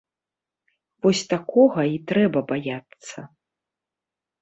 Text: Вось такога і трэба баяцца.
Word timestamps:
Вось 1.07 1.21
такога 1.35 1.81
і 1.99 2.01
трэба 2.13 2.39
баяцца. 2.55 3.17